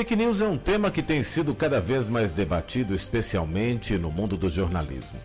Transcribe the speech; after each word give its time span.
Fake 0.00 0.16
news 0.16 0.40
é 0.40 0.48
um 0.48 0.56
tema 0.56 0.90
que 0.90 1.02
tem 1.02 1.22
sido 1.22 1.54
cada 1.54 1.78
vez 1.78 2.08
mais 2.08 2.32
debatido, 2.32 2.94
especialmente 2.94 3.98
no 3.98 4.10
mundo 4.10 4.34
do 4.34 4.48
jornalismo. 4.48 5.20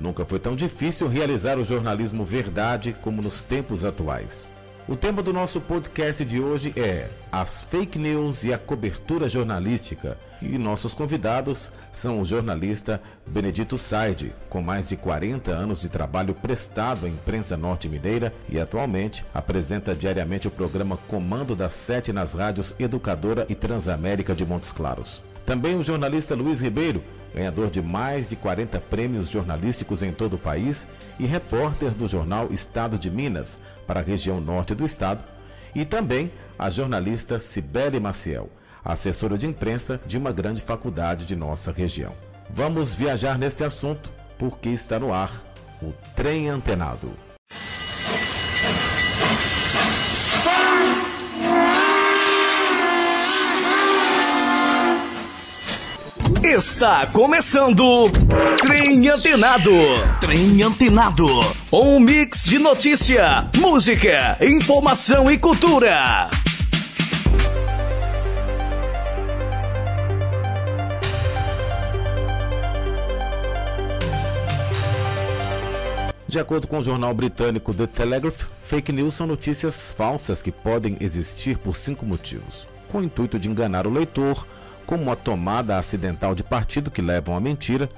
Nunca 0.00 0.24
foi 0.24 0.38
tão 0.38 0.56
difícil 0.56 1.08
realizar 1.08 1.58
o 1.58 1.64
jornalismo 1.64 2.24
verdade 2.24 2.96
como 3.02 3.20
nos 3.20 3.42
tempos 3.42 3.84
atuais. 3.84 4.48
O 4.86 4.94
tema 4.94 5.22
do 5.22 5.32
nosso 5.32 5.62
podcast 5.62 6.22
de 6.26 6.38
hoje 6.38 6.74
é 6.76 7.08
as 7.32 7.62
fake 7.62 7.98
news 7.98 8.44
e 8.44 8.52
a 8.52 8.58
cobertura 8.58 9.30
jornalística. 9.30 10.18
E 10.42 10.58
nossos 10.58 10.92
convidados 10.92 11.70
são 11.90 12.20
o 12.20 12.24
jornalista 12.26 13.00
Benedito 13.26 13.78
Said, 13.78 14.34
com 14.50 14.60
mais 14.60 14.86
de 14.86 14.94
40 14.94 15.50
anos 15.50 15.80
de 15.80 15.88
trabalho 15.88 16.34
prestado 16.34 17.06
à 17.06 17.08
imprensa 17.08 17.56
norte-mineira 17.56 18.30
e 18.46 18.60
atualmente 18.60 19.24
apresenta 19.32 19.94
diariamente 19.94 20.48
o 20.48 20.50
programa 20.50 20.98
Comando 21.08 21.56
das 21.56 21.72
Sete 21.72 22.12
nas 22.12 22.34
rádios 22.34 22.74
Educadora 22.78 23.46
e 23.48 23.54
Transamérica 23.54 24.34
de 24.34 24.44
Montes 24.44 24.70
Claros. 24.70 25.22
Também 25.46 25.78
o 25.78 25.82
jornalista 25.82 26.34
Luiz 26.34 26.60
Ribeiro, 26.60 27.02
ganhador 27.34 27.70
de 27.70 27.82
mais 27.82 28.28
de 28.28 28.36
40 28.36 28.78
prêmios 28.80 29.28
jornalísticos 29.28 30.02
em 30.02 30.12
todo 30.12 30.34
o 30.34 30.38
país 30.38 30.86
e 31.18 31.26
repórter 31.26 31.90
do 31.90 32.06
jornal 32.06 32.48
Estado 32.52 32.96
de 32.96 33.10
Minas 33.10 33.58
para 33.86 34.00
a 34.00 34.02
região 34.02 34.40
norte 34.40 34.74
do 34.74 34.84
estado, 34.84 35.22
e 35.74 35.84
também 35.84 36.30
a 36.58 36.70
jornalista 36.70 37.38
Cibele 37.38 37.98
Maciel, 37.98 38.48
assessora 38.84 39.36
de 39.36 39.46
imprensa 39.46 40.00
de 40.06 40.16
uma 40.16 40.30
grande 40.30 40.62
faculdade 40.62 41.26
de 41.26 41.34
nossa 41.34 41.72
região. 41.72 42.14
Vamos 42.48 42.94
viajar 42.94 43.36
neste 43.36 43.64
assunto 43.64 44.10
porque 44.38 44.68
está 44.68 44.98
no 44.98 45.12
ar 45.12 45.32
o 45.82 45.92
Trem 46.14 46.48
Antenado. 46.48 47.23
Está 56.44 57.06
começando 57.06 58.10
Trem 58.60 59.08
Antenado. 59.08 59.70
Trem 60.20 60.62
Antenado. 60.62 61.26
Um 61.72 61.98
mix 61.98 62.44
de 62.44 62.58
notícia, 62.58 63.48
música, 63.58 64.36
informação 64.42 65.30
e 65.30 65.38
cultura. 65.38 66.28
De 76.28 76.38
acordo 76.38 76.66
com 76.66 76.78
o 76.78 76.84
jornal 76.84 77.14
britânico 77.14 77.72
The 77.72 77.86
Telegraph, 77.86 78.48
fake 78.62 78.92
news 78.92 79.14
são 79.14 79.26
notícias 79.26 79.92
falsas 79.92 80.42
que 80.42 80.52
podem 80.52 80.98
existir 81.00 81.56
por 81.56 81.74
cinco 81.74 82.04
motivos: 82.04 82.68
com 82.92 82.98
o 82.98 83.02
intuito 83.02 83.38
de 83.38 83.48
enganar 83.48 83.86
o 83.86 83.90
leitor, 83.90 84.46
como 84.86 85.10
a 85.10 85.16
tomada 85.16 85.78
acidental 85.78 86.34
de 86.34 86.42
partido 86.42 86.90
que 86.90 87.02
levam 87.02 87.36
à 87.36 87.40
mentira, 87.40 87.88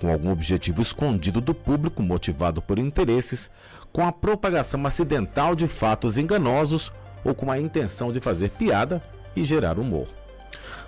com 0.00 0.10
algum 0.10 0.30
objetivo 0.30 0.82
escondido 0.82 1.40
do 1.40 1.54
público 1.54 2.02
motivado 2.02 2.60
por 2.60 2.78
interesses, 2.78 3.50
com 3.92 4.06
a 4.06 4.12
propagação 4.12 4.84
acidental 4.86 5.54
de 5.54 5.68
fatos 5.68 6.18
enganosos 6.18 6.92
ou 7.24 7.34
com 7.34 7.50
a 7.50 7.58
intenção 7.58 8.12
de 8.12 8.20
fazer 8.20 8.50
piada 8.50 9.02
e 9.34 9.44
gerar 9.44 9.78
humor. 9.78 10.08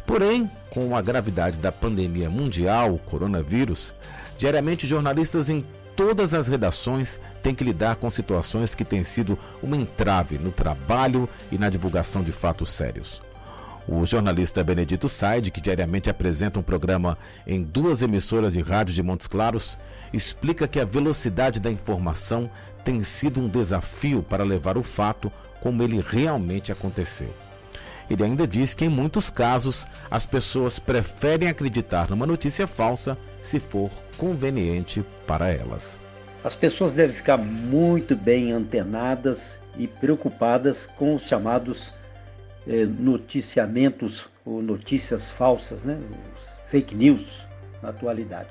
Porém, 0.06 0.50
com 0.70 0.96
a 0.96 1.02
gravidade 1.02 1.58
da 1.58 1.72
pandemia 1.72 2.30
mundial, 2.30 2.94
o 2.94 2.98
coronavírus, 2.98 3.94
diariamente 4.38 4.86
jornalistas 4.86 5.50
em 5.50 5.64
todas 5.96 6.34
as 6.34 6.46
redações 6.46 7.18
têm 7.42 7.54
que 7.54 7.64
lidar 7.64 7.96
com 7.96 8.10
situações 8.10 8.74
que 8.74 8.84
têm 8.84 9.02
sido 9.02 9.38
uma 9.62 9.76
entrave 9.76 10.38
no 10.38 10.52
trabalho 10.52 11.28
e 11.50 11.56
na 11.56 11.70
divulgação 11.70 12.22
de 12.22 12.32
fatos 12.32 12.70
sérios. 12.70 13.22
O 13.88 14.04
jornalista 14.04 14.64
Benedito 14.64 15.08
Said, 15.08 15.50
que 15.52 15.60
diariamente 15.60 16.10
apresenta 16.10 16.58
um 16.58 16.62
programa 16.62 17.16
em 17.46 17.62
duas 17.62 18.02
emissoras 18.02 18.54
de 18.54 18.60
rádio 18.60 18.92
de 18.92 19.02
Montes 19.02 19.28
Claros, 19.28 19.78
explica 20.12 20.66
que 20.66 20.80
a 20.80 20.84
velocidade 20.84 21.60
da 21.60 21.70
informação 21.70 22.50
tem 22.84 23.02
sido 23.04 23.40
um 23.40 23.48
desafio 23.48 24.24
para 24.24 24.42
levar 24.42 24.76
o 24.76 24.82
fato 24.82 25.30
como 25.60 25.84
ele 25.84 26.00
realmente 26.00 26.72
aconteceu. 26.72 27.32
Ele 28.10 28.24
ainda 28.24 28.46
diz 28.46 28.74
que, 28.74 28.84
em 28.84 28.88
muitos 28.88 29.30
casos, 29.30 29.86
as 30.10 30.26
pessoas 30.26 30.78
preferem 30.78 31.48
acreditar 31.48 32.10
numa 32.10 32.26
notícia 32.26 32.66
falsa 32.66 33.16
se 33.40 33.60
for 33.60 33.90
conveniente 34.16 35.04
para 35.26 35.50
elas. 35.50 36.00
As 36.42 36.54
pessoas 36.54 36.92
devem 36.92 37.16
ficar 37.16 37.36
muito 37.36 38.14
bem 38.14 38.52
antenadas 38.52 39.60
e 39.76 39.86
preocupadas 39.86 40.86
com 40.86 41.14
os 41.14 41.22
chamados 41.22 41.92
eh, 42.66 42.86
noticiamentos 42.86 44.28
ou 44.44 44.62
notícias 44.62 45.30
falsas, 45.30 45.84
né? 45.84 46.00
Os 46.34 46.70
fake 46.70 46.94
news 46.94 47.46
na 47.82 47.90
atualidade. 47.90 48.50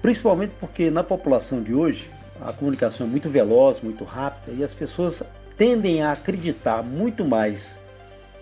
Principalmente 0.00 0.52
porque 0.58 0.90
na 0.90 1.04
população 1.04 1.62
de 1.62 1.74
hoje 1.74 2.10
a 2.40 2.52
comunicação 2.52 3.06
é 3.06 3.10
muito 3.10 3.28
veloz, 3.28 3.80
muito 3.80 4.04
rápida 4.04 4.56
e 4.56 4.64
as 4.64 4.74
pessoas 4.74 5.22
tendem 5.56 6.02
a 6.02 6.12
acreditar 6.12 6.82
muito 6.82 7.24
mais 7.24 7.78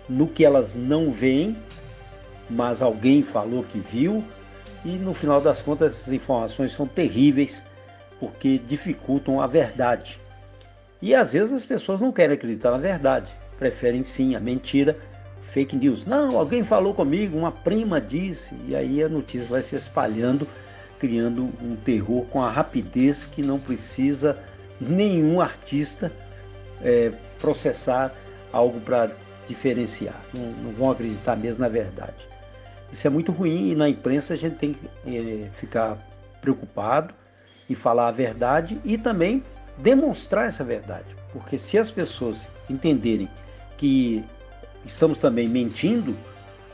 no 0.09 0.27
que 0.27 0.43
elas 0.43 0.73
não 0.73 1.11
veem, 1.11 1.55
mas 2.49 2.81
alguém 2.81 3.21
falou 3.21 3.63
que 3.63 3.79
viu, 3.79 4.23
e 4.83 4.89
no 4.89 5.13
final 5.13 5.39
das 5.39 5.61
contas 5.61 5.93
essas 5.93 6.13
informações 6.13 6.73
são 6.73 6.87
terríveis 6.87 7.63
porque 8.19 8.59
dificultam 8.67 9.39
a 9.39 9.47
verdade. 9.47 10.19
E 11.01 11.15
às 11.15 11.33
vezes 11.33 11.53
as 11.53 11.65
pessoas 11.65 11.99
não 11.99 12.11
querem 12.11 12.35
acreditar 12.35 12.71
na 12.71 12.77
verdade, 12.77 13.31
preferem 13.61 14.03
sim 14.03 14.35
a 14.35 14.39
mentira, 14.39 14.97
fake 15.39 15.75
news. 15.75 16.03
Não, 16.03 16.35
alguém 16.35 16.63
falou 16.63 16.95
comigo, 16.95 17.37
uma 17.37 17.51
prima 17.51 18.01
disse, 18.01 18.55
e 18.67 18.75
aí 18.75 19.03
a 19.03 19.07
notícia 19.07 19.47
vai 19.47 19.61
se 19.61 19.75
espalhando, 19.75 20.47
criando 20.97 21.43
um 21.61 21.75
terror 21.75 22.25
com 22.25 22.41
a 22.41 22.49
rapidez 22.49 23.27
que 23.27 23.43
não 23.43 23.59
precisa 23.59 24.35
nenhum 24.79 25.39
artista 25.39 26.11
é, 26.81 27.11
processar 27.39 28.11
algo 28.51 28.79
para 28.81 29.11
diferenciar. 29.47 30.19
Não, 30.33 30.43
não, 30.53 30.71
vão 30.71 30.89
acreditar 30.89 31.35
mesmo 31.35 31.61
na 31.61 31.69
verdade. 31.69 32.27
Isso 32.91 33.05
é 33.05 33.11
muito 33.11 33.31
ruim 33.31 33.69
e 33.69 33.75
na 33.75 33.87
imprensa 33.87 34.33
a 34.33 34.37
gente 34.37 34.55
tem 34.55 34.73
que 34.73 34.89
é, 35.05 35.49
ficar 35.53 35.99
preocupado 36.41 37.13
e 37.69 37.75
falar 37.75 38.07
a 38.07 38.11
verdade 38.11 38.81
e 38.83 38.97
também 38.97 39.43
demonstrar 39.77 40.47
essa 40.47 40.63
verdade. 40.63 41.15
Porque 41.31 41.59
se 41.59 41.77
as 41.77 41.91
pessoas 41.91 42.47
entenderem 42.67 43.29
que 43.81 44.23
estamos 44.85 45.19
também 45.19 45.47
mentindo, 45.47 46.15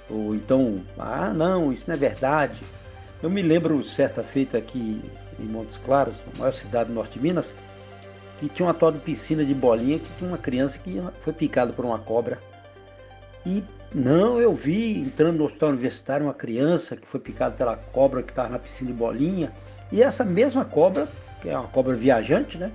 ou 0.10 0.36
então, 0.36 0.82
ah, 1.00 1.34
não, 1.34 1.72
isso 1.72 1.86
não 1.88 1.96
é 1.96 1.98
verdade. 1.98 2.62
Eu 3.24 3.30
me 3.30 3.42
lembro 3.42 3.82
certa 3.82 4.22
feita 4.22 4.58
aqui 4.58 5.02
em 5.40 5.46
Montes 5.46 5.78
Claros, 5.78 6.22
a 6.36 6.38
maior 6.38 6.52
cidade 6.52 6.90
do 6.90 6.94
norte 6.94 7.18
de 7.18 7.22
Minas, 7.22 7.56
que 8.38 8.50
tinha 8.50 8.68
uma 8.68 8.74
tal 8.74 8.92
de 8.92 9.00
piscina 9.00 9.46
de 9.46 9.54
bolinha 9.54 10.00
que 10.00 10.12
tinha 10.18 10.30
uma 10.30 10.38
criança 10.38 10.78
que 10.78 11.02
foi 11.22 11.32
picada 11.32 11.72
por 11.72 11.86
uma 11.86 11.98
cobra. 11.98 12.40
E 13.46 13.64
não, 13.96 14.42
eu 14.42 14.54
vi 14.54 15.00
entrando 15.00 15.38
no 15.38 15.46
hospital 15.46 15.70
universitário 15.70 16.26
uma 16.26 16.34
criança 16.34 16.98
que 16.98 17.08
foi 17.08 17.22
picada 17.22 17.56
pela 17.56 17.78
cobra 17.78 18.22
que 18.22 18.34
estava 18.34 18.50
na 18.50 18.60
piscina 18.60 18.92
de 18.92 18.98
bolinha. 18.98 19.54
E 19.94 20.04
essa 20.04 20.26
mesma 20.26 20.66
cobra, 20.66 21.08
que 21.42 21.48
é 21.48 21.58
uma 21.58 21.70
cobra 21.70 21.96
viajante, 21.96 22.58
né? 22.58 22.70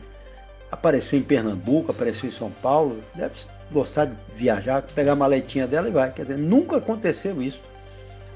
Apareceu 0.70 1.18
em 1.18 1.22
Pernambuco, 1.22 1.90
apareceu 1.90 2.30
em 2.30 2.32
São 2.32 2.50
Paulo, 2.50 3.04
deve 3.14 3.34
gostar 3.72 4.06
de 4.06 4.14
viajar, 4.34 4.82
pegar 4.82 5.12
a 5.12 5.16
maletinha 5.16 5.66
dela 5.66 5.88
e 5.88 5.92
vai. 5.92 6.12
Quer 6.12 6.22
dizer, 6.22 6.38
nunca 6.38 6.76
aconteceu 6.76 7.42
isso. 7.42 7.60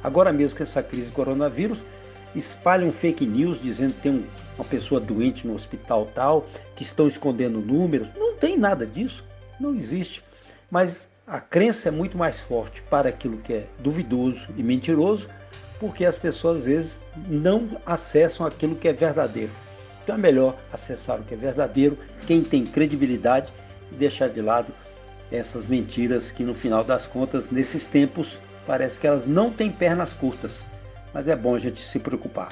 Agora 0.03 0.33
mesmo 0.33 0.57
com 0.57 0.63
essa 0.63 0.83
crise 0.83 1.07
do 1.07 1.13
coronavírus, 1.13 1.79
espalham 2.35 2.93
fake 2.93 3.27
news 3.27 3.61
dizendo 3.61 3.95
que 3.95 4.03
tem 4.03 4.13
um, 4.13 4.25
uma 4.57 4.65
pessoa 4.65 5.01
doente 5.01 5.47
no 5.47 5.55
hospital 5.55 6.09
tal, 6.15 6.47
que 6.75 6.83
estão 6.83 7.09
escondendo 7.09 7.61
números. 7.61 8.09
Não 8.17 8.35
tem 8.35 8.57
nada 8.59 8.87
disso, 8.87 9.25
não 9.59 9.75
existe. 9.75 10.23
Mas 10.71 11.09
a 11.27 11.41
crença 11.41 11.89
é 11.89 11.91
muito 11.91 12.17
mais 12.17 12.41
forte 12.41 12.83
para 12.83 13.09
aquilo 13.09 13.39
que 13.39 13.53
é 13.53 13.67
duvidoso 13.79 14.47
e 14.57 14.63
mentiroso, 14.63 15.29
porque 15.81 16.05
as 16.05 16.17
pessoas 16.17 16.59
às 16.59 16.67
vezes 16.67 17.01
não 17.29 17.69
acessam 17.85 18.47
aquilo 18.47 18.77
que 18.77 18.89
é 18.89 18.93
verdadeiro. 18.93 19.51
Então 20.03 20.15
é 20.15 20.19
melhor 20.19 20.57
acessar 20.73 21.21
o 21.21 21.25
que 21.25 21.35
é 21.35 21.37
verdadeiro, 21.37 21.99
quem 22.27 22.43
tem 22.43 22.65
credibilidade 22.65 23.53
e 23.91 23.97
deixar 23.97 24.29
de 24.29 24.41
lado 24.41 24.73
essas 25.31 25.67
mentiras 25.67 26.31
que 26.31 26.45
no 26.45 26.55
final 26.55 26.85
das 26.85 27.07
contas, 27.07 27.51
nesses 27.51 27.87
tempos, 27.87 28.39
parece 28.67 29.01
que 29.01 29.07
elas 29.07 29.27
não 29.27 29.51
têm 29.51 29.71
pernas 29.71 30.15
curtas. 30.15 30.65
Mas 31.13 31.29
é 31.29 31.37
bom 31.37 31.55
a 31.55 31.59
gente 31.59 31.81
se 31.81 31.99
preocupar. 31.99 32.51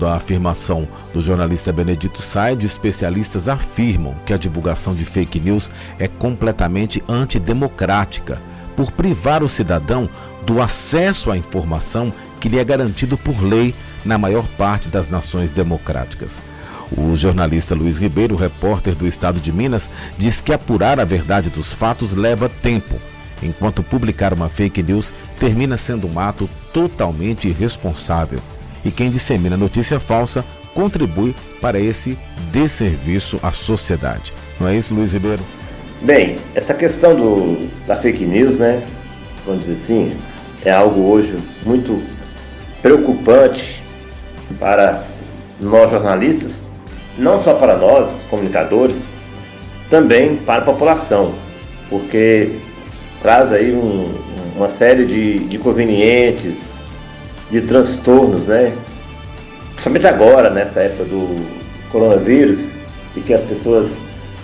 Complementando 0.00 0.06
a 0.06 0.14
afirmação 0.14 0.88
do 1.12 1.22
jornalista 1.22 1.72
Benedito 1.72 2.22
Said, 2.22 2.64
especialistas 2.64 3.48
afirmam 3.48 4.14
que 4.24 4.32
a 4.32 4.38
divulgação 4.38 4.94
de 4.94 5.04
fake 5.04 5.38
news 5.38 5.70
é 5.98 6.08
completamente 6.08 7.02
antidemocrática, 7.06 8.40
por 8.74 8.90
privar 8.92 9.42
o 9.42 9.48
cidadão 9.48 10.08
do 10.46 10.62
acesso 10.62 11.30
à 11.30 11.36
informação 11.36 12.12
que 12.40 12.48
lhe 12.48 12.58
é 12.58 12.64
garantido 12.64 13.18
por 13.18 13.42
lei 13.42 13.74
na 14.04 14.16
maior 14.16 14.46
parte 14.56 14.88
das 14.88 15.10
nações 15.10 15.50
democráticas. 15.50 16.40
O 16.96 17.14
jornalista 17.14 17.74
Luiz 17.74 17.98
Ribeiro, 17.98 18.36
repórter 18.36 18.94
do 18.94 19.06
Estado 19.06 19.38
de 19.38 19.52
Minas, 19.52 19.90
diz 20.18 20.40
que 20.40 20.52
apurar 20.52 20.98
a 20.98 21.04
verdade 21.04 21.50
dos 21.50 21.72
fatos 21.72 22.14
leva 22.14 22.48
tempo, 22.48 22.98
enquanto 23.42 23.82
publicar 23.82 24.32
uma 24.32 24.48
fake 24.48 24.82
news 24.82 25.12
termina 25.38 25.76
sendo 25.76 26.08
um 26.08 26.18
ato 26.18 26.48
totalmente 26.72 27.48
irresponsável. 27.48 28.40
E 28.84 28.90
quem 28.90 29.10
dissemina 29.10 29.56
notícia 29.56 30.00
falsa 30.00 30.44
contribui 30.74 31.34
para 31.60 31.78
esse 31.78 32.16
desserviço 32.52 33.38
à 33.42 33.52
sociedade. 33.52 34.32
Não 34.58 34.68
é 34.68 34.76
isso, 34.76 34.94
Luiz 34.94 35.12
Ribeiro? 35.12 35.42
Bem, 36.02 36.38
essa 36.54 36.72
questão 36.72 37.14
do, 37.14 37.68
da 37.86 37.96
fake 37.96 38.24
news, 38.24 38.58
né? 38.58 38.82
Vamos 39.44 39.66
dizer 39.66 39.72
assim, 39.72 40.16
é 40.64 40.70
algo 40.70 41.00
hoje 41.02 41.38
muito 41.64 42.02
preocupante 42.80 43.82
para 44.58 45.04
nós 45.60 45.90
jornalistas, 45.90 46.64
não 47.18 47.38
só 47.38 47.54
para 47.54 47.76
nós, 47.76 48.22
comunicadores, 48.30 49.06
também 49.90 50.36
para 50.36 50.62
a 50.62 50.64
população, 50.64 51.34
porque 51.88 52.58
traz 53.20 53.52
aí 53.52 53.72
um, 53.72 54.14
uma 54.56 54.68
série 54.68 55.04
de, 55.04 55.40
de 55.40 55.56
inconvenientes, 55.56 56.79
de 57.50 57.60
transtornos, 57.62 58.46
né? 58.46 58.76
Principalmente 59.70 60.06
agora, 60.06 60.50
nessa 60.50 60.80
época 60.80 61.04
do 61.04 61.46
coronavírus, 61.90 62.74
e 63.16 63.20
que 63.20 63.34
as 63.34 63.42
pessoas 63.42 63.98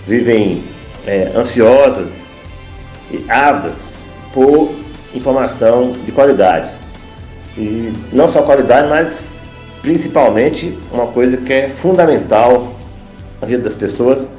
vivem 0.07 0.63
é, 1.05 1.31
ansiosas 1.35 2.37
e 3.11 3.23
ávidas 3.29 3.97
por 4.33 4.75
informação 5.13 5.93
de 6.05 6.11
qualidade. 6.11 6.69
E 7.57 7.93
não 8.11 8.27
só 8.27 8.41
qualidade, 8.43 8.87
mas 8.87 9.49
principalmente 9.81 10.77
uma 10.91 11.07
coisa 11.07 11.37
que 11.37 11.53
é 11.53 11.69
fundamental 11.69 12.73
na 13.39 13.47
vida 13.47 13.63
das 13.63 13.75
pessoas, 13.75 14.29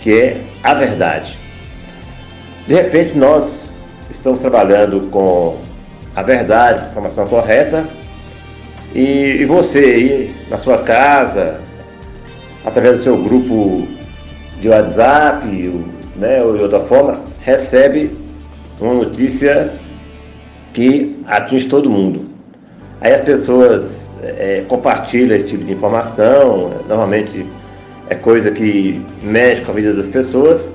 que 0.00 0.12
é 0.12 0.40
a 0.62 0.74
verdade. 0.74 1.38
De 2.66 2.74
repente 2.74 3.16
nós 3.18 3.96
estamos 4.08 4.40
trabalhando 4.40 5.08
com 5.10 5.58
a 6.20 6.22
verdade, 6.22 6.82
a 6.82 6.88
informação 6.88 7.26
correta, 7.26 7.86
e, 8.94 9.38
e 9.40 9.44
você 9.46 9.78
aí 9.78 10.34
na 10.50 10.58
sua 10.58 10.78
casa, 10.78 11.60
através 12.64 12.98
do 12.98 13.02
seu 13.02 13.16
grupo 13.16 13.88
de 14.60 14.68
WhatsApp, 14.68 15.46
né, 16.16 16.42
ou 16.42 16.58
de 16.58 16.62
outra 16.62 16.80
forma, 16.80 17.22
recebe 17.40 18.14
uma 18.78 18.92
notícia 18.92 19.72
que 20.74 21.18
atinge 21.26 21.66
todo 21.66 21.88
mundo. 21.88 22.28
Aí 23.00 23.14
as 23.14 23.22
pessoas 23.22 24.12
é, 24.22 24.62
compartilham 24.68 25.34
esse 25.34 25.46
tipo 25.46 25.64
de 25.64 25.72
informação, 25.72 26.70
normalmente 26.86 27.46
é 28.10 28.14
coisa 28.14 28.50
que 28.50 29.00
mexe 29.22 29.62
com 29.62 29.72
a 29.72 29.74
vida 29.74 29.94
das 29.94 30.06
pessoas, 30.06 30.70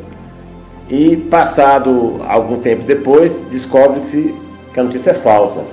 e 0.90 1.18
passado 1.18 2.20
algum 2.28 2.60
tempo 2.60 2.82
depois, 2.82 3.40
descobre-se 3.52 4.34
que 4.76 4.80
a 4.82 4.84
notícia 4.84 5.12
é 5.12 5.14
falsa. 5.14 5.64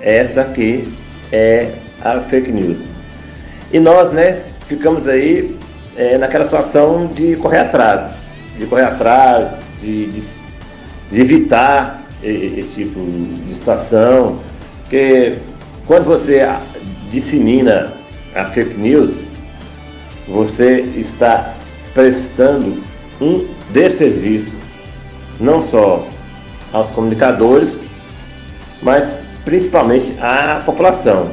Esta 0.00 0.40
aqui 0.40 0.96
é 1.30 1.72
a 2.00 2.20
fake 2.22 2.50
news. 2.50 2.88
E 3.70 3.78
nós, 3.78 4.10
né, 4.10 4.42
ficamos 4.66 5.06
aí 5.06 5.58
é, 5.94 6.16
naquela 6.16 6.46
situação 6.46 7.06
de 7.08 7.36
correr 7.36 7.58
atrás, 7.58 8.32
de 8.56 8.64
correr 8.64 8.84
atrás, 8.84 9.58
de, 9.78 10.06
de, 10.06 10.22
de 11.12 11.20
evitar 11.20 12.02
esse 12.22 12.84
tipo 12.84 12.98
de 13.46 13.54
situação, 13.54 14.40
porque 14.80 15.34
quando 15.86 16.04
você 16.04 16.40
dissemina 17.10 17.92
a 18.34 18.46
fake 18.46 18.74
news, 18.74 19.28
você 20.26 20.80
está 20.96 21.54
prestando 21.92 22.82
um 23.20 23.46
desserviço 23.70 24.56
não 25.38 25.60
só 25.60 26.06
aos 26.72 26.90
comunicadores, 26.90 27.82
mas 28.82 29.08
principalmente 29.44 30.14
à 30.20 30.62
população. 30.64 31.30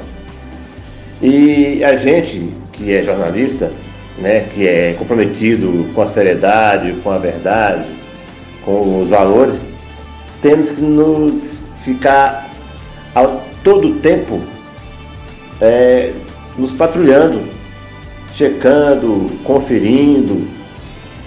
E 1.22 1.84
a 1.84 1.96
gente 1.96 2.52
que 2.72 2.94
é 2.94 3.04
jornalista, 3.04 3.72
né, 4.18 4.42
que 4.54 4.68
é 4.68 4.94
comprometido 4.94 5.90
com 5.94 6.02
a 6.02 6.08
seriedade, 6.08 6.94
com 7.04 7.12
a 7.12 7.18
verdade, 7.18 7.86
com 8.64 9.02
os 9.02 9.10
valores, 9.10 9.70
temos 10.42 10.72
que 10.72 10.82
nos 10.82 11.66
ficar 11.84 12.50
ao 13.16 13.44
todo 13.64 13.96
tempo 13.96 14.42
é, 15.60 16.14
nos 16.58 16.72
patrulhando, 16.72 17.42
checando, 18.34 19.32
conferindo, 19.44 20.48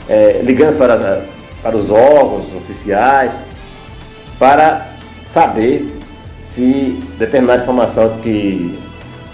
é, 0.09 0.41
ligando 0.43 0.79
para, 0.79 1.25
para 1.63 1.77
os 1.77 1.91
órgãos 1.91 2.55
oficiais, 2.55 3.43
para 4.39 4.89
saber 5.25 6.00
se 6.55 6.99
determinada 7.19 7.62
informação 7.62 8.19
que 8.23 8.79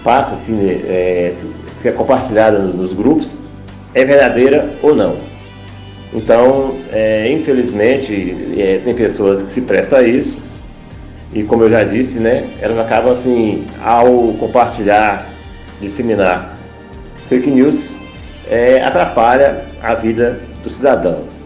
passa, 0.03 0.35
assim, 0.35 0.57
é, 0.87 1.33
se 1.79 1.87
é 1.87 1.91
compartilhada 1.91 2.59
nos, 2.59 2.75
nos 2.75 2.93
grupos, 2.93 3.39
é 3.93 4.05
verdadeira 4.05 4.73
ou 4.81 4.95
não. 4.95 5.17
Então, 6.13 6.75
é, 6.91 7.31
infelizmente, 7.31 8.55
é, 8.57 8.79
tem 8.83 8.93
pessoas 8.93 9.43
que 9.43 9.51
se 9.51 9.61
prestam 9.61 9.99
a 9.99 10.03
isso 10.03 10.39
e, 11.33 11.43
como 11.43 11.63
eu 11.63 11.69
já 11.69 11.83
disse, 11.83 12.19
né, 12.19 12.49
elas 12.61 12.79
acabam 12.79 13.13
assim, 13.13 13.65
ao 13.83 14.33
compartilhar, 14.39 15.27
disseminar 15.81 16.57
fake 17.27 17.49
news, 17.49 17.93
é, 18.49 18.81
atrapalha 18.81 19.65
a 19.81 19.93
vida 19.93 20.39
dos 20.63 20.73
cidadãos. 20.75 21.43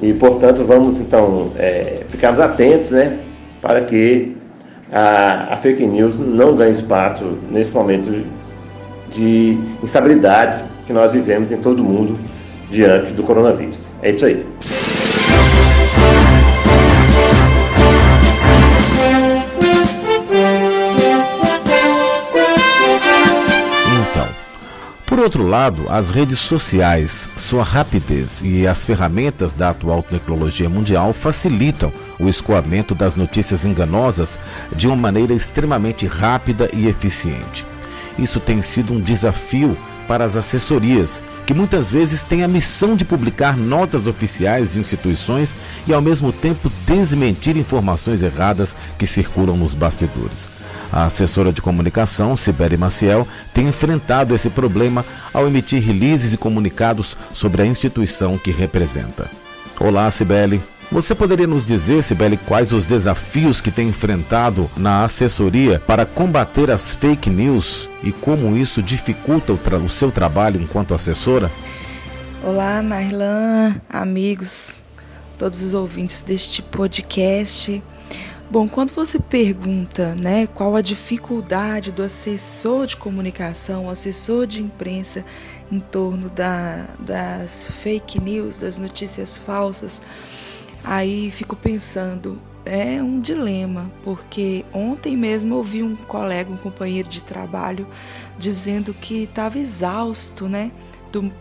E, 0.00 0.12
portanto, 0.14 0.64
vamos 0.64 1.00
então 1.00 1.52
é, 1.58 2.04
ficarmos 2.08 2.40
atentos, 2.40 2.92
né, 2.92 3.18
para 3.60 3.80
que 3.80 4.37
a, 4.92 5.54
a 5.54 5.56
fake 5.58 5.86
news 5.86 6.18
não 6.18 6.56
ganhe 6.56 6.72
espaço 6.72 7.38
nesse 7.50 7.70
momento 7.70 8.24
de 9.14 9.58
instabilidade 9.82 10.64
que 10.86 10.92
nós 10.92 11.12
vivemos 11.12 11.52
em 11.52 11.58
todo 11.58 11.80
o 11.80 11.84
mundo 11.84 12.18
diante 12.70 13.12
do 13.12 13.22
coronavírus. 13.22 13.94
É 14.02 14.10
isso 14.10 14.24
aí. 14.24 14.44
Por 25.18 25.24
outro 25.24 25.42
lado, 25.42 25.86
as 25.88 26.12
redes 26.12 26.38
sociais, 26.38 27.28
sua 27.36 27.64
rapidez 27.64 28.40
e 28.44 28.68
as 28.68 28.84
ferramentas 28.84 29.52
da 29.52 29.70
atual 29.70 30.00
tecnologia 30.00 30.68
mundial 30.68 31.12
facilitam 31.12 31.92
o 32.20 32.28
escoamento 32.28 32.94
das 32.94 33.16
notícias 33.16 33.66
enganosas 33.66 34.38
de 34.76 34.86
uma 34.86 34.94
maneira 34.94 35.34
extremamente 35.34 36.06
rápida 36.06 36.70
e 36.72 36.86
eficiente. 36.86 37.66
Isso 38.16 38.38
tem 38.38 38.62
sido 38.62 38.92
um 38.92 39.00
desafio 39.00 39.76
para 40.06 40.24
as 40.24 40.36
assessorias, 40.36 41.20
que 41.44 41.52
muitas 41.52 41.90
vezes 41.90 42.22
têm 42.22 42.44
a 42.44 42.48
missão 42.48 42.94
de 42.94 43.04
publicar 43.04 43.56
notas 43.56 44.06
oficiais 44.06 44.74
de 44.74 44.78
instituições 44.78 45.56
e 45.88 45.92
ao 45.92 46.00
mesmo 46.00 46.32
tempo 46.32 46.70
desmentir 46.86 47.56
informações 47.56 48.22
erradas 48.22 48.76
que 48.96 49.04
circulam 49.04 49.56
nos 49.56 49.74
bastidores. 49.74 50.57
A 50.92 51.04
assessora 51.04 51.52
de 51.52 51.60
comunicação, 51.60 52.34
Sibeli 52.34 52.76
Maciel, 52.76 53.28
tem 53.52 53.68
enfrentado 53.68 54.34
esse 54.34 54.48
problema 54.48 55.04
ao 55.32 55.46
emitir 55.46 55.82
releases 55.82 56.32
e 56.32 56.36
comunicados 56.38 57.16
sobre 57.32 57.62
a 57.62 57.66
instituição 57.66 58.38
que 58.38 58.50
representa. 58.50 59.30
Olá, 59.80 60.10
Sibeli. 60.10 60.60
Você 60.90 61.14
poderia 61.14 61.46
nos 61.46 61.66
dizer, 61.66 62.02
Sibeli, 62.02 62.38
quais 62.38 62.72
os 62.72 62.86
desafios 62.86 63.60
que 63.60 63.70
tem 63.70 63.88
enfrentado 63.88 64.70
na 64.74 65.04
assessoria 65.04 65.78
para 65.86 66.06
combater 66.06 66.70
as 66.70 66.94
fake 66.94 67.28
news 67.28 67.90
e 68.02 68.10
como 68.10 68.56
isso 68.56 68.82
dificulta 68.82 69.52
o, 69.52 69.84
o 69.84 69.90
seu 69.90 70.10
trabalho 70.10 70.60
enquanto 70.60 70.94
assessora? 70.94 71.50
Olá, 72.42 72.80
Nairlan, 72.80 73.76
amigos, 73.90 74.80
todos 75.38 75.60
os 75.60 75.74
ouvintes 75.74 76.22
deste 76.22 76.62
podcast. 76.62 77.82
Bom, 78.50 78.66
quando 78.66 78.92
você 78.92 79.18
pergunta, 79.18 80.14
né, 80.14 80.46
qual 80.46 80.74
a 80.74 80.80
dificuldade 80.80 81.92
do 81.92 82.02
assessor 82.02 82.86
de 82.86 82.96
comunicação, 82.96 83.90
assessor 83.90 84.46
de 84.46 84.62
imprensa 84.62 85.22
em 85.70 85.78
torno 85.78 86.30
da, 86.30 86.86
das 86.98 87.66
fake 87.66 88.18
news, 88.18 88.56
das 88.56 88.78
notícias 88.78 89.36
falsas, 89.36 90.00
Aí 90.84 91.30
fico 91.30 91.56
pensando, 91.56 92.40
é 92.64 93.02
um 93.02 93.20
dilema, 93.20 93.90
porque 94.02 94.64
ontem 94.72 95.16
mesmo 95.16 95.56
ouvi 95.56 95.82
um 95.82 95.96
colega, 95.96 96.50
um 96.50 96.56
companheiro 96.56 97.08
de 97.08 97.22
trabalho, 97.22 97.86
dizendo 98.38 98.94
que 98.94 99.24
estava 99.24 99.58
exausto, 99.58 100.48
né? 100.48 100.70
Do, 101.10 101.32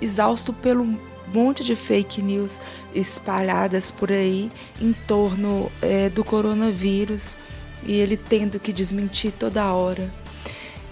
exausto 0.00 0.52
pelo 0.52 0.98
monte 1.32 1.64
de 1.64 1.74
fake 1.76 2.22
news 2.22 2.60
espalhadas 2.94 3.90
por 3.90 4.10
aí 4.10 4.50
em 4.80 4.92
torno 4.92 5.70
é, 5.82 6.08
do 6.08 6.24
coronavírus 6.24 7.36
e 7.84 7.94
ele 7.94 8.16
tendo 8.16 8.58
que 8.58 8.72
desmentir 8.72 9.32
toda 9.38 9.72
hora. 9.72 10.12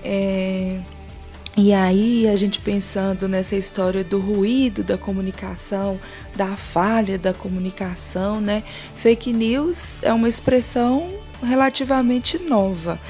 É, 0.04 0.80
e 1.56 1.72
aí 1.72 2.28
a 2.28 2.36
gente 2.36 2.60
pensando 2.60 3.26
nessa 3.26 3.56
história 3.56 4.04
do 4.04 4.20
ruído 4.20 4.84
da 4.84 4.96
comunicação, 4.96 5.98
da 6.36 6.56
falha 6.56 7.18
da 7.18 7.34
comunicação, 7.34 8.40
né? 8.40 8.62
Fake 8.94 9.32
news 9.32 9.98
é 10.02 10.12
uma 10.12 10.28
expressão 10.28 11.10
relativamente 11.42 12.38
nova, 12.38 13.00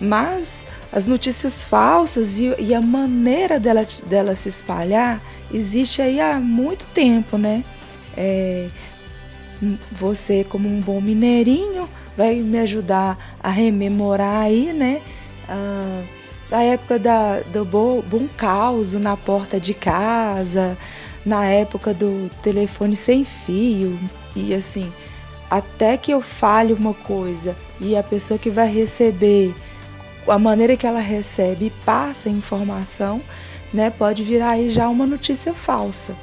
mas 0.00 0.66
as 0.92 1.06
notícias 1.06 1.62
falsas 1.62 2.38
e, 2.38 2.54
e 2.58 2.74
a 2.74 2.80
maneira 2.80 3.58
dela, 3.58 3.86
dela 4.06 4.34
se 4.34 4.48
espalhar 4.48 5.20
existe 5.52 6.02
aí 6.02 6.20
há 6.20 6.38
muito 6.38 6.86
tempo, 6.86 7.38
né? 7.38 7.64
É, 8.16 8.68
você 9.90 10.44
como 10.44 10.68
um 10.68 10.80
bom 10.80 11.00
mineirinho 11.00 11.88
vai 12.16 12.36
me 12.36 12.58
ajudar 12.58 13.36
a 13.42 13.50
rememorar 13.50 14.42
aí, 14.42 14.72
né? 14.72 15.02
Ah, 15.48 16.02
da 16.50 16.62
época 16.62 16.98
da, 16.98 17.40
do 17.40 17.64
bom, 17.64 18.00
bom 18.00 18.28
caos 18.36 18.92
na 18.94 19.16
porta 19.16 19.58
de 19.58 19.74
casa, 19.74 20.76
na 21.24 21.44
época 21.44 21.92
do 21.92 22.30
telefone 22.42 22.94
sem 22.94 23.24
fio 23.24 23.98
e 24.34 24.54
assim, 24.54 24.92
até 25.50 25.96
que 25.96 26.12
eu 26.12 26.20
fale 26.20 26.72
uma 26.72 26.94
coisa 26.94 27.56
e 27.80 27.96
a 27.96 28.02
pessoa 28.02 28.38
que 28.38 28.50
vai 28.50 28.68
receber, 28.68 29.54
a 30.28 30.38
maneira 30.38 30.76
que 30.76 30.86
ela 30.86 31.00
recebe 31.00 31.66
e 31.66 31.70
passa 31.84 32.28
a 32.28 32.32
informação, 32.32 33.22
né, 33.72 33.90
pode 33.90 34.22
virar 34.22 34.50
aí 34.50 34.70
já 34.70 34.88
uma 34.88 35.06
notícia 35.06 35.52
falsa. 35.54 36.16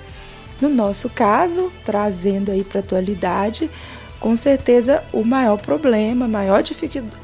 No 0.62 0.69
nosso 0.69 1.10
caso, 1.10 1.72
trazendo 1.83 2.51
aí 2.51 2.63
para 2.63 2.79
a 2.79 2.83
atualidade, 2.83 3.69
com 4.19 4.36
certeza 4.36 5.03
o 5.12 5.24
maior 5.24 5.57
problema, 5.57 6.25
a 6.25 6.29
maior 6.29 6.63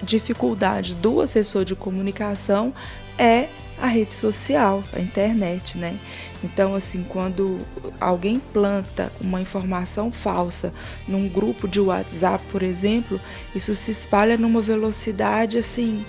dificuldade 0.03 0.95
do 0.95 1.21
assessor 1.21 1.63
de 1.63 1.75
comunicação 1.75 2.73
é 3.17 3.47
a 3.81 3.87
rede 3.87 4.13
social, 4.13 4.83
a 4.91 4.99
internet, 4.99 5.77
né? 5.77 5.97
Então, 6.43 6.75
assim, 6.75 7.05
quando 7.07 7.59
alguém 8.01 8.37
planta 8.51 9.09
uma 9.21 9.39
informação 9.39 10.11
falsa 10.11 10.73
num 11.07 11.29
grupo 11.29 11.65
de 11.65 11.79
WhatsApp, 11.79 12.43
por 12.51 12.61
exemplo, 12.61 13.21
isso 13.55 13.73
se 13.73 13.91
espalha 13.91 14.37
numa 14.37 14.59
velocidade 14.59 15.57
assim 15.57 16.05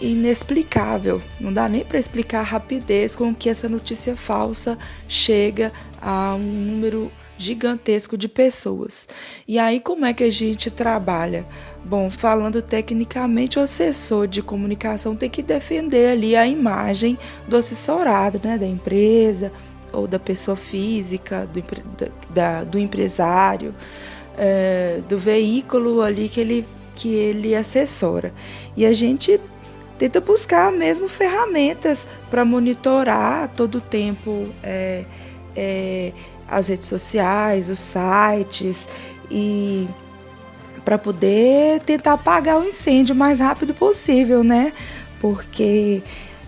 inexplicável. 0.00 1.22
Não 1.38 1.52
dá 1.52 1.68
nem 1.68 1.84
para 1.84 1.98
explicar 1.98 2.40
a 2.40 2.44
rapidez 2.44 3.14
com 3.14 3.34
que 3.34 3.48
essa 3.48 3.68
notícia 3.68 4.16
falsa 4.16 4.78
chega 5.08 5.72
a 6.00 6.34
um 6.34 6.40
número 6.40 7.12
gigantesco 7.40 8.18
de 8.18 8.28
pessoas. 8.28 9.08
E 9.48 9.58
aí, 9.58 9.80
como 9.80 10.04
é 10.04 10.12
que 10.12 10.24
a 10.24 10.30
gente 10.30 10.70
trabalha? 10.70 11.46
Bom, 11.84 12.10
falando 12.10 12.60
tecnicamente, 12.60 13.58
o 13.58 13.62
assessor 13.62 14.28
de 14.28 14.42
comunicação 14.42 15.16
tem 15.16 15.30
que 15.30 15.42
defender 15.42 16.10
ali 16.10 16.36
a 16.36 16.46
imagem 16.46 17.18
do 17.48 17.56
assessorado, 17.56 18.38
né, 18.44 18.58
da 18.58 18.66
empresa 18.66 19.50
ou 19.90 20.06
da 20.06 20.18
pessoa 20.18 20.56
física, 20.56 21.46
do, 21.46 21.64
da, 22.28 22.62
do 22.62 22.78
empresário, 22.78 23.74
é, 24.36 25.00
do 25.08 25.18
veículo 25.18 26.02
ali 26.02 26.28
que 26.28 26.40
ele, 26.40 26.68
que 26.94 27.14
ele 27.14 27.54
assessora. 27.54 28.32
E 28.76 28.84
a 28.84 28.92
gente 28.92 29.40
tenta 30.00 30.18
buscar 30.18 30.72
mesmo 30.72 31.06
ferramentas 31.10 32.08
para 32.30 32.42
monitorar 32.42 33.48
todo 33.48 33.76
o 33.76 33.80
tempo 33.82 34.48
é, 34.62 35.04
é, 35.54 36.14
as 36.48 36.68
redes 36.68 36.88
sociais, 36.88 37.68
os 37.68 37.78
sites 37.78 38.88
e 39.30 39.86
para 40.86 40.96
poder 40.96 41.80
tentar 41.82 42.14
apagar 42.14 42.58
o 42.58 42.64
incêndio 42.64 43.14
o 43.14 43.18
mais 43.18 43.40
rápido 43.40 43.74
possível, 43.74 44.42
né? 44.42 44.72
Porque 45.20 46.02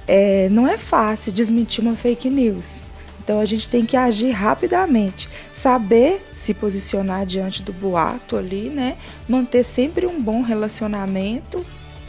é, 0.08 0.48
não 0.48 0.66
é 0.66 0.78
fácil 0.78 1.30
desmentir 1.30 1.84
uma 1.84 1.94
fake 1.94 2.30
news. 2.30 2.86
Então 3.22 3.38
a 3.38 3.44
gente 3.44 3.68
tem 3.68 3.84
que 3.84 3.98
agir 3.98 4.30
rapidamente, 4.30 5.28
saber 5.52 6.24
se 6.34 6.54
posicionar 6.54 7.26
diante 7.26 7.62
do 7.62 7.72
boato 7.72 8.34
ali, 8.34 8.70
né? 8.70 8.96
Manter 9.28 9.62
sempre 9.62 10.06
um 10.06 10.22
bom 10.22 10.40
relacionamento 10.40 11.62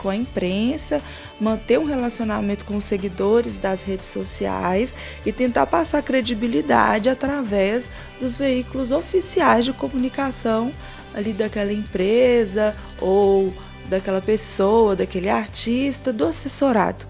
com 0.03 0.09
a 0.09 0.15
imprensa, 0.15 1.01
manter 1.39 1.79
um 1.79 1.85
relacionamento 1.85 2.65
com 2.65 2.75
os 2.75 2.83
seguidores 2.83 3.57
das 3.57 3.81
redes 3.81 4.07
sociais 4.09 4.93
e 5.25 5.31
tentar 5.31 5.65
passar 5.65 6.03
credibilidade 6.03 7.07
através 7.07 7.89
dos 8.19 8.37
veículos 8.37 8.91
oficiais 8.91 9.63
de 9.63 9.71
comunicação 9.71 10.73
ali 11.15 11.31
daquela 11.31 11.71
empresa 11.71 12.75
ou 12.99 13.53
daquela 13.89 14.21
pessoa, 14.21 14.95
daquele 14.95 15.29
artista, 15.29 16.11
do 16.11 16.25
assessorado. 16.25 17.05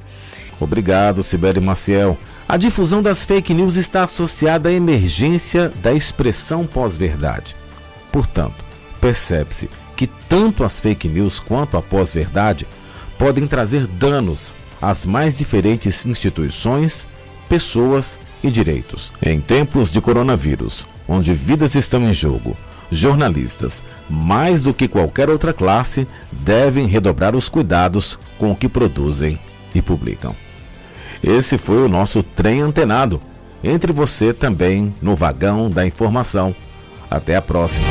Obrigado, 0.60 1.24
Sibeli 1.24 1.60
Maciel. 1.60 2.18
A 2.48 2.58
difusão 2.58 3.02
das 3.02 3.26
fake 3.26 3.54
news 3.54 3.76
está 3.76 4.04
associada 4.04 4.70
à 4.70 4.72
emergência 4.72 5.70
da 5.82 5.94
expressão 5.94 6.68
pós-verdade. 6.68 7.56
Portanto, 8.12 8.64
percebe-se 9.02 9.70
que 9.96 10.08
tanto 10.08 10.64
as 10.64 10.80
fake 10.80 11.08
news 11.08 11.40
quanto 11.40 11.78
a 11.78 11.82
pós-verdade 11.82 12.68
podem 13.24 13.48
trazer 13.48 13.88
danos 13.88 14.54
às 14.82 15.06
mais 15.06 15.38
diferentes 15.38 16.06
instituições, 16.06 17.08
pessoas 17.48 18.20
e 18.44 18.52
direitos. 18.52 19.14
Em 19.26 19.40
tempos 19.40 19.90
de 19.94 20.02
coronavírus, 20.02 20.86
onde 21.08 21.34
vidas 21.34 21.74
estão 21.74 22.04
em 22.04 22.12
jogo, 22.12 22.58
jornalistas, 22.92 23.82
mais 24.10 24.62
do 24.62 24.74
que 24.74 24.90
qualquer 24.90 25.30
outra 25.30 25.54
classe, 25.54 26.06
devem 26.34 26.86
redobrar 26.86 27.34
os 27.34 27.48
cuidados 27.48 28.20
com 28.38 28.52
o 28.52 28.56
que 28.58 28.68
produzem 28.68 29.40
e 29.74 29.82
publicam. 29.82 30.36
Esse 31.24 31.58
foi 31.58 31.78
o 31.78 31.88
nosso 31.88 32.24
trem 32.24 32.60
antenado. 32.60 33.22
Entre 33.64 33.94
você 33.94 34.34
também 34.34 34.94
no 35.02 35.16
vagão 35.16 35.70
da 35.70 35.88
informação. 35.88 36.54
Até 37.10 37.38
a 37.38 37.42
próxima. 37.42 37.88